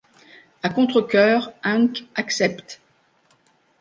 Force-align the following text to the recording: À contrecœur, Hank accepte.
À 0.63 0.69
contrecœur, 0.69 1.51
Hank 1.63 2.07
accepte. 2.15 2.81